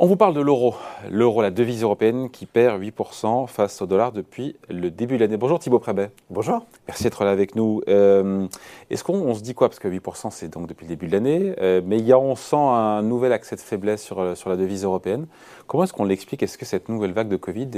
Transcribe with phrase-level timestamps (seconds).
[0.00, 0.76] On vous parle de l'euro.
[1.10, 5.36] L'euro, la devise européenne qui perd 8% face au dollar depuis le début de l'année.
[5.36, 6.12] Bonjour Thibaut Prébet.
[6.30, 6.64] Bonjour.
[6.86, 7.82] Merci d'être là avec nous.
[7.88, 8.46] Euh,
[8.90, 9.68] est-ce qu'on se dit quoi?
[9.68, 12.18] Parce que 8% c'est donc depuis le début de l'année, euh, mais il y a,
[12.20, 15.26] on sent un nouvel accès de faiblesse sur, euh, sur la devise européenne.
[15.66, 16.44] Comment est-ce qu'on l'explique?
[16.44, 17.68] Est-ce que cette nouvelle vague de Covid,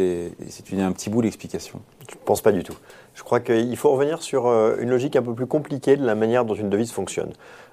[0.46, 1.80] c'est un petit bout d'explication?
[2.06, 2.76] Je ne pense pas du tout.
[3.14, 4.46] Je crois qu'il faut revenir sur
[4.78, 7.32] une logique un peu plus compliquée de la manière dont une devise fonctionne.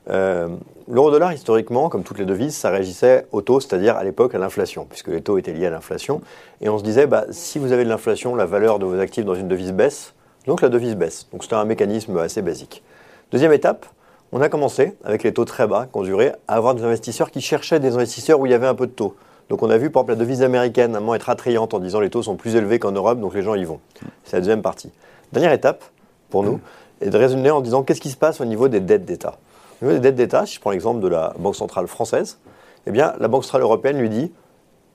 [0.10, 0.48] Euh,
[0.90, 4.86] L'euro-dollar, historiquement, comme toutes les devises, ça réagissait au taux, c'est-à-dire à, l'époque à l'inflation,
[4.90, 6.22] puisque les taux étaient liés à l'inflation.
[6.62, 9.26] Et on se disait, bah, si vous avez de l'inflation, la valeur de vos actifs
[9.26, 10.14] dans une devise baisse,
[10.46, 11.28] donc la devise baisse.
[11.32, 12.84] Donc c'était un mécanisme assez basique.
[13.32, 13.86] Deuxième étape,
[14.32, 17.32] on a commencé, avec les taux très bas, qui ont duré, à avoir des investisseurs
[17.32, 19.16] qui cherchaient des investisseurs où il y avait un peu de taux.
[19.50, 21.80] Donc on a vu par exemple la devise américaine à un moment être attrayante en
[21.80, 23.80] disant les taux sont plus élevés qu'en Europe, donc les gens y vont.
[24.26, 24.92] C'est la deuxième partie.
[25.32, 25.84] Dernière étape,
[26.30, 26.60] pour nous,
[27.02, 29.38] est de raisonner en disant qu'est-ce qui se passe au niveau des dettes d'État.
[29.82, 32.40] Au niveau des dettes d'État, si je prends l'exemple de la Banque centrale française,
[32.88, 34.32] eh bien, la Banque centrale européenne lui dit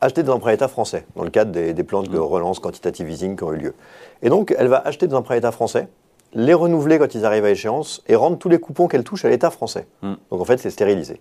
[0.01, 2.21] acheter des emprunts d'État français, dans le cadre des, plans de mm.
[2.21, 3.75] relance quantitative easing qui ont eu lieu.
[4.23, 5.89] Et donc, elle va acheter des emprunts d'État français,
[6.33, 9.29] les renouveler quand ils arrivent à échéance et rendre tous les coupons qu'elle touche à
[9.29, 9.87] l'État français.
[10.03, 10.15] Mm.
[10.31, 11.21] Donc, en fait, c'est stérilisé.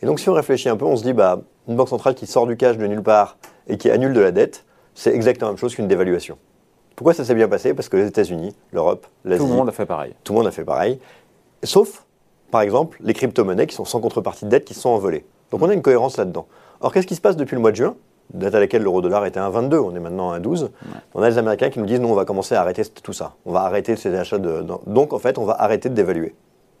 [0.00, 2.26] Et donc, si on réfléchit un peu, on se dit, bah, une banque centrale qui
[2.26, 3.36] sort du cash de nulle part
[3.68, 4.64] et qui annule de la dette,
[4.94, 6.38] c'est exactement la même chose qu'une dévaluation.
[6.96, 7.74] Pourquoi ça s'est bien passé?
[7.74, 9.42] Parce que les États-Unis, l'Europe, l'Asie.
[9.42, 10.14] Tout le monde a fait pareil.
[10.24, 11.00] Tout le monde a fait pareil.
[11.64, 12.04] Sauf
[12.52, 15.24] par exemple, les crypto-monnaies qui sont sans contrepartie de dette, qui sont envolées.
[15.52, 16.46] Donc on a une cohérence là-dedans.
[16.80, 17.94] Or, qu'est-ce qui se passe depuis le mois de juin?
[18.34, 20.70] Date à laquelle l'euro-dollar était à 1,22, on est maintenant à 1,12.
[21.14, 23.34] On a les Américains qui nous disent, nous, on va commencer à arrêter tout ça.
[23.44, 24.64] On va arrêter ces achats de...
[24.86, 26.34] Donc, en fait, on va arrêter de dévaluer.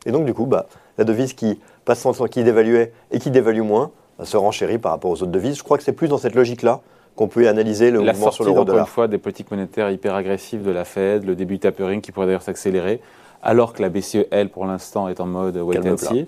[0.06, 3.60] Et donc, du coup, bah, la devise qui passe temps, qui dévaluait et qui dévalue
[3.60, 5.58] moins, bah, se renchérit par rapport aux autres devises.
[5.58, 6.80] Je crois que c'est plus dans cette logique-là
[7.14, 8.76] qu'on peut analyser le mouvement sur l'euro-dollar.
[8.76, 12.12] La une fois, des politiques monétaires hyper agressives de la Fed, le début tapering qui
[12.12, 13.02] pourrait d'ailleurs s'accélérer,
[13.42, 16.26] alors que la BCE, elle, pour l'instant, est en mode wait and see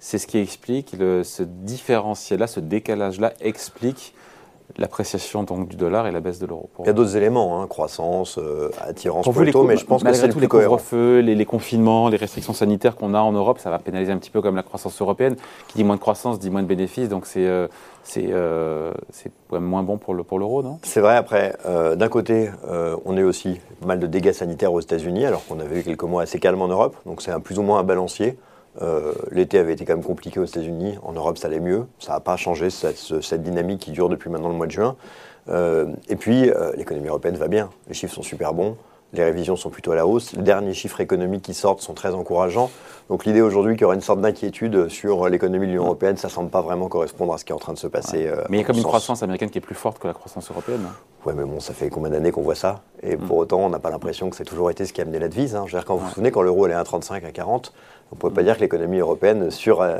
[0.00, 4.14] c'est ce qui explique ce différentiel-là, ce décalage-là explique
[4.76, 6.68] l'appréciation donc du dollar et la baisse de l'euro.
[6.80, 10.02] Il y a d'autres éléments, hein, croissance, euh, attirance pour, les taux, mais je pense
[10.02, 13.70] que c'est tous les couvre-feux, les, confinements, les restrictions sanitaires qu'on a en Europe, ça
[13.70, 15.36] va pénaliser un petit peu comme la croissance européenne.
[15.68, 17.66] Qui dit moins de croissance dit moins de bénéfices, donc c'est euh,
[18.02, 18.92] c'est euh,
[19.50, 20.78] moins bon pour l'euro, pour non?
[20.82, 21.16] C'est vrai.
[21.16, 22.50] Après, d'un côté,
[23.04, 26.22] on a aussi mal de dégâts sanitaires aux États-Unis, alors qu'on avait eu quelques mois
[26.22, 28.38] assez calmes en Europe, donc c'est un plus ou moins un balancier.
[28.80, 30.98] Euh, l'été avait été quand même compliqué aux États-Unis.
[31.02, 31.86] En Europe, ça allait mieux.
[31.98, 34.96] Ça n'a pas changé cette, dynamique qui dure depuis maintenant le mois de juin.
[35.48, 37.70] Euh, et puis, euh, l'économie européenne va bien.
[37.88, 38.76] Les chiffres sont super bons.
[39.12, 40.32] Les révisions sont plutôt à la hausse.
[40.32, 42.70] Les derniers chiffres économiques qui sortent sont très encourageants.
[43.08, 46.28] Donc l'idée aujourd'hui qu'il y aurait une sorte d'inquiétude sur l'économie de l'Union européenne, ça
[46.28, 48.30] ne semble pas vraiment correspondre à ce qui est en train de se passer.
[48.50, 50.50] mais il y a comme une croissance américaine qui est plus forte que la croissance
[50.50, 50.82] européenne.
[50.86, 50.92] Hein.
[51.24, 52.82] Oui, mais bon, ça fait combien d'années qu'on voit ça?
[53.02, 53.20] Et mm.
[53.20, 55.28] pour autant, on n'a pas l'impression que c'est toujours été ce qui a amené la
[55.28, 55.56] devise.
[55.56, 55.64] Hein.
[55.66, 57.72] Je veux dire, quand vous vous souvenez, quand l'euro allait à 1,35 à 40,
[58.10, 59.98] on ne pouvait pas dire que l'économie européenne sur, euh,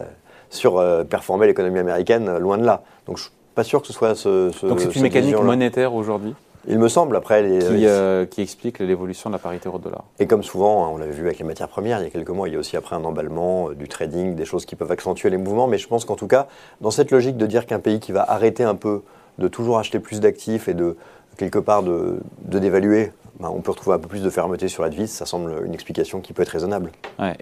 [0.50, 1.04] sur euh,
[1.42, 2.82] l'économie américaine, euh, loin de là.
[3.06, 4.50] Donc je ne suis pas sûr que ce soit ce.
[4.52, 6.34] ce Donc c'est une mécanique monétaire aujourd'hui?
[6.68, 7.42] Il me semble, après.
[7.42, 10.04] Les, qui, qui, explique l'évolution de la parité euro-dollar.
[10.18, 12.30] Et comme souvent, hein, on l'avait vu avec les matières premières il y a quelques
[12.30, 15.30] mois, il y a aussi après un emballement, du trading, des choses qui peuvent accentuer
[15.30, 15.66] les mouvements.
[15.66, 16.48] Mais je pense qu'en tout cas,
[16.80, 19.02] dans cette logique de dire qu'un pays qui va arrêter un peu
[19.38, 20.96] de toujours acheter plus d'actifs et de
[21.36, 24.82] quelque part de, de dévaluer ben, on peut retrouver un peu plus de fermeté sur
[24.82, 25.10] la devise.
[25.10, 26.90] Ça semble une explication qui peut être raisonnable.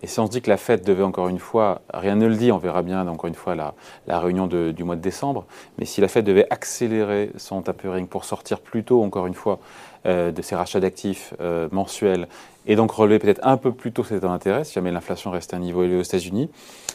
[0.02, 2.36] et si on se dit que la Fed devait encore une fois, rien ne le
[2.36, 3.74] dit, on verra bien encore une fois la,
[4.18, 5.46] réunion du mois de décembre,
[5.78, 9.58] mais si la Fed devait accélérer son tapering pour sortir plus tôt, encore une fois,
[10.06, 12.28] euh, de ses rachats d'actifs euh, mensuels
[12.66, 15.56] et donc relever peut-être un peu plus tôt cet intérêt, si jamais l'inflation reste à
[15.56, 16.50] un niveau élevé aux États-Unis,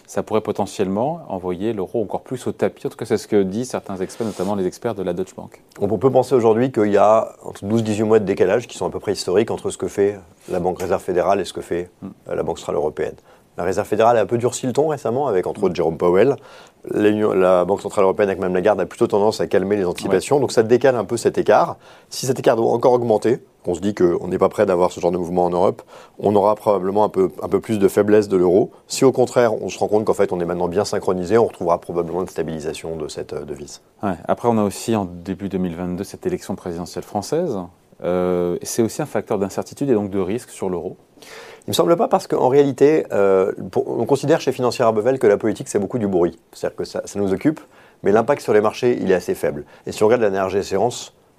[0.06, 2.86] ça pourrait potentiellement envoyer l'euro encore plus au tapis.
[2.86, 5.36] En tout cas, c'est ce que disent certains experts, notamment les experts de la Deutsche
[5.36, 5.62] Bank.
[5.80, 8.86] On peut penser aujourd'hui qu'il y a entre 12 18 mois de décalage qui sont
[8.86, 10.20] à peu près historiques entre ce que fait
[10.50, 12.10] la Banque Réserve fédérale et ce que fait hmm.
[12.30, 13.16] euh, la Banque centrale européenne.
[13.62, 16.36] La Réserve fédérale a un peu durci le ton récemment, avec entre autres Jérôme Powell.
[16.84, 20.40] La Banque centrale européenne, avec Mme Lagarde, a plutôt tendance à calmer les anticipations.
[20.40, 21.78] Donc ça décale un peu cet écart.
[22.10, 25.00] Si cet écart doit encore augmenter, on se dit qu'on n'est pas prêt d'avoir ce
[25.00, 25.84] genre de mouvement en Europe,
[26.18, 28.72] on aura probablement un peu, un peu plus de faiblesse de l'euro.
[28.88, 31.46] Si au contraire, on se rend compte qu'en fait, on est maintenant bien synchronisé, on
[31.46, 33.82] retrouvera probablement une stabilisation de cette euh, devise.
[34.28, 37.60] Après, on a aussi en début 2022 cette élection présidentielle française.
[38.04, 40.98] Euh, c'est aussi un facteur d'incertitude et donc de risque sur l'euro
[41.68, 45.38] il me semble pas parce qu'en réalité, euh, on considère chez Financière Bevel que la
[45.38, 46.40] politique, c'est beaucoup du bruit.
[46.54, 47.60] C'est-à-dire que ça, nous occupe,
[48.04, 49.64] mais l'impact sur les marchés, il est assez faible.
[49.86, 50.50] Et si on regarde la dernière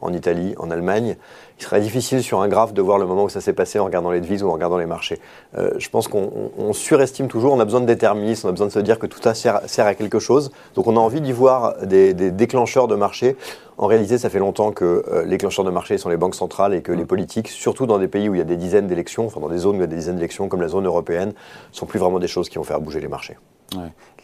[0.02, 1.16] en Italie, en Allemagne.
[1.58, 3.84] Il serait difficile sur un graphe de voir le moment où ça s'est passé en
[3.84, 5.20] regardant les devises ou en regardant les marchés.
[5.56, 8.72] Euh, je pense qu'on surestime toujours, on a besoin de déterminisme, on a besoin de
[8.72, 10.50] se dire que tout ça sert, à quelque chose.
[10.74, 13.36] Donc on a envie d'y voir des, déclencheurs de marché.
[13.78, 16.74] En réalité, ça fait longtemps que euh, les déclencheurs de marché sont les banques centrales
[16.74, 19.26] et que les politiques, surtout dans des pays où il y a des dizaines d'élections,
[19.26, 21.32] enfin dans des zones où il y a des dizaines d'élections comme la zone européenne,
[21.70, 23.36] sont plus vraiment des choses qui vont faire bouger les marchés.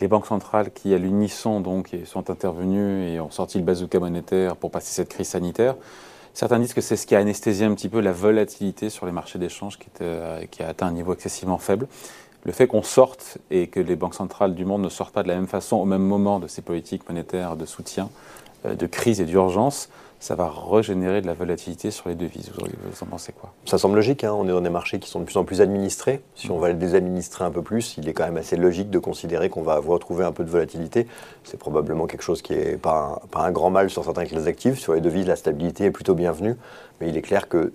[0.00, 4.56] Les banques centrales qui, à l'unisson, donc, sont intervenues et ont sorti le bazooka monétaire
[4.56, 5.74] pour passer cette crise sanitaire,
[6.34, 9.12] certains disent que c'est ce qui a anesthésié un petit peu la volatilité sur les
[9.12, 9.88] marchés d'échange qui,
[10.50, 11.88] qui a atteint un niveau excessivement faible.
[12.44, 15.28] Le fait qu'on sorte et que les banques centrales du monde ne sortent pas de
[15.28, 18.08] la même façon au même moment de ces politiques monétaires de soutien,
[18.64, 19.88] euh, de crise et d'urgence,
[20.20, 22.50] ça va régénérer de la volatilité sur les devises.
[22.56, 23.52] Vous, en pensez quoi?
[23.64, 24.24] Ça semble logique.
[24.24, 24.34] Hein.
[24.36, 26.22] on est dans des marchés qui sont de plus en plus administrés.
[26.34, 28.98] Si on va les désadministrer un peu plus, il est quand même assez logique de
[28.98, 31.06] considérer qu'on va avoir trouvé un peu de volatilité.
[31.44, 34.78] C'est probablement quelque chose qui n'est pas, pas, un grand mal sur certains classes actifs.
[34.78, 36.56] Sur les devises, la stabilité est plutôt bienvenue.
[37.00, 37.70] Mais il est clair qu'on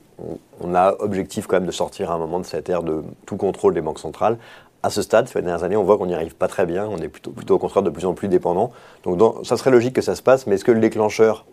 [0.60, 3.38] on a objectif quand même de sortir à un moment de cette ère de tout
[3.38, 4.38] contrôle des banques centrales
[4.84, 6.86] à ce stade, ces dernières années, on voit qu'on n'y arrive pas très bien.
[6.86, 8.72] On est plutôt, plutôt au contraire de plus en plus dépendant.
[9.06, 11.46] Donc, ça serait logique que ça se passe, mais est-ce que le déclencheur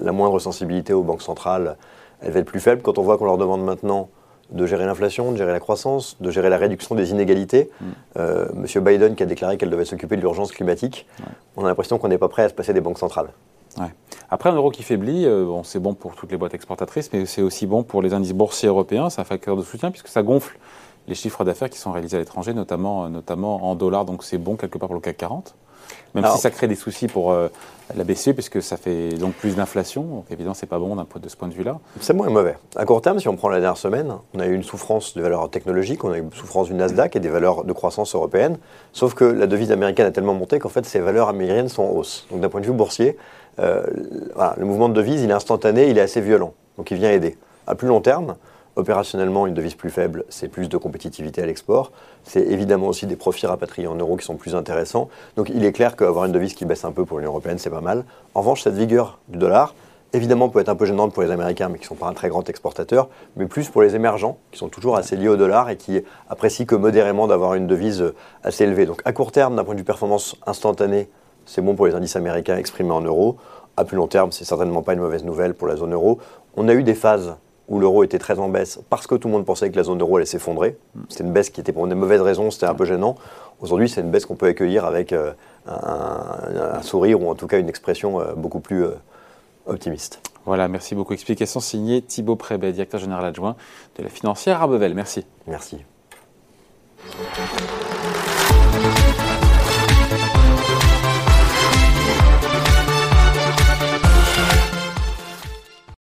[0.00, 1.76] la moindre sensibilité aux banques centrales,
[2.20, 4.08] elle va être plus faible quand on voit qu'on leur demande maintenant
[4.50, 7.70] de gérer l'inflation, de gérer la croissance, de gérer la réduction des inégalités.
[7.80, 7.84] Mm.
[8.18, 11.06] Euh, Monsieur Biden qui a déclaré qu'elle devait s'occuper de l'urgence climatique,
[11.56, 13.28] on a l'impression qu'on n'est pas prêt à se passer des banques centrales.
[14.30, 17.26] Après, un euro qui faiblit, euh, bon, c'est bon pour toutes les boîtes exportatrices, mais
[17.26, 19.10] c'est aussi bon pour les indices boursiers européens.
[19.10, 20.58] C'est un facteur de soutien puisque ça gonfle
[21.08, 24.04] les chiffres d'affaires qui sont réalisés à l'étranger, notamment, notamment en dollars.
[24.04, 25.54] Donc c'est bon quelque part pour le CAC 40.
[26.14, 27.48] Même si ça crée des soucis pour euh,
[27.96, 30.02] la BCE, puisque ça fait donc plus d'inflation.
[30.02, 31.78] Donc évidemment, c'est pas bon de ce point de vue-là.
[32.00, 32.56] C'est moins mauvais.
[32.76, 35.22] À court terme, si on prend la dernière semaine, on a eu une souffrance de
[35.22, 38.58] valeurs technologiques, on a eu une souffrance du Nasdaq et des valeurs de croissance européennes.
[38.92, 41.90] Sauf que la devise américaine a tellement monté qu'en fait, ces valeurs américaines sont en
[41.90, 42.26] hausse.
[42.30, 43.16] Donc d'un point de vue boursier,
[43.58, 43.82] euh,
[44.56, 46.52] le mouvement de devise, il est instantané, il est assez violent.
[46.76, 47.36] Donc il vient aider.
[47.66, 48.36] À plus long terme,
[48.74, 51.92] Opérationnellement, une devise plus faible, c'est plus de compétitivité à l'export.
[52.24, 55.10] C'est évidemment aussi des profits rapatriés en euros qui sont plus intéressants.
[55.36, 57.68] Donc il est clair qu'avoir une devise qui baisse un peu pour l'Union européenne, c'est
[57.68, 58.04] pas mal.
[58.34, 59.74] En revanche, cette vigueur du dollar,
[60.14, 62.14] évidemment, peut être un peu gênante pour les Américains, mais qui ne sont pas un
[62.14, 65.68] très grand exportateur, mais plus pour les émergents, qui sont toujours assez liés au dollar
[65.68, 68.86] et qui apprécient que modérément d'avoir une devise assez élevée.
[68.86, 71.10] Donc à court terme, d'un point de vue performance instantanée,
[71.44, 73.36] c'est bon pour les indices américains exprimés en euros.
[73.76, 76.18] À plus long terme, c'est certainement pas une mauvaise nouvelle pour la zone euro.
[76.56, 77.34] On a eu des phases
[77.72, 80.00] où l'euro était très en baisse parce que tout le monde pensait que la zone
[80.02, 80.76] euro allait s'effondrer.
[81.08, 83.16] C'était une baisse qui était pour des mauvaises raisons, c'était un peu gênant.
[83.60, 85.32] Aujourd'hui, c'est une baisse qu'on peut accueillir avec euh,
[85.66, 88.90] un, sourire ou en tout cas une expression euh, beaucoup plus euh,
[89.66, 90.20] optimiste.
[90.44, 91.14] Voilà, merci beaucoup.
[91.14, 93.56] Explication signée Thibaut Prébet, directeur général adjoint
[93.96, 94.92] de la financière Arbevel.
[94.92, 95.24] Merci.
[95.46, 95.78] Merci.